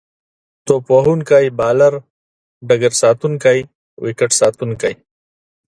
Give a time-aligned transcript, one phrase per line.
[0.65, 1.93] توپ وهونکی، بالر،
[2.67, 3.59] ډګرساتونکی،
[4.03, 4.93] ويکټ ساتونکی